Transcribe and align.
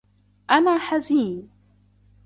أنا 0.49 0.77
حزين. 0.77 1.49